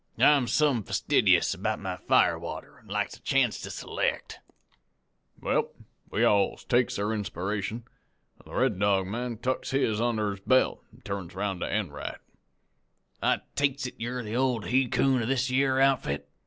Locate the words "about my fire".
1.53-2.39